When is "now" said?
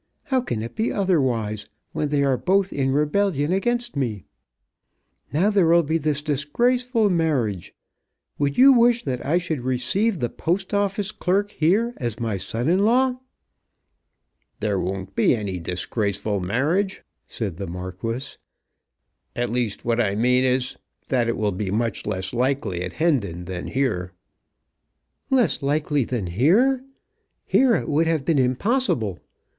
5.31-5.51